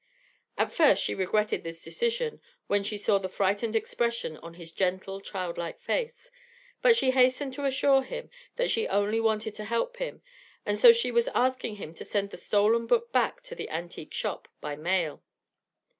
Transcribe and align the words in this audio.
At 0.57 0.73
first 0.73 1.03
she 1.03 1.13
regretted 1.13 1.63
this 1.63 1.83
decision 1.83 2.41
when 2.65 2.83
she 2.83 2.97
saw 2.97 3.19
the 3.19 3.29
frightened 3.29 3.75
expression 3.75 4.35
in 4.41 4.55
his 4.55 4.71
gentle, 4.71 5.21
child 5.21 5.59
like 5.59 5.79
face, 5.79 6.31
but 6.81 6.95
she 6.97 7.11
hastened 7.11 7.53
to 7.53 7.65
assure 7.65 8.01
him 8.01 8.31
that 8.55 8.71
she 8.71 8.87
only 8.87 9.19
wanted 9.19 9.53
to 9.53 9.63
help 9.65 9.97
him, 9.97 10.23
and 10.65 10.79
so 10.79 10.91
she 10.91 11.11
was 11.11 11.27
asking 11.35 11.75
him 11.75 11.93
to 11.93 12.03
send 12.03 12.31
the 12.31 12.37
stolen 12.37 12.87
book 12.87 13.11
back 13.11 13.43
to 13.43 13.53
the 13.53 13.69
antique 13.69 14.11
shop 14.15 14.47
by 14.59 14.75
mail. 14.75 15.21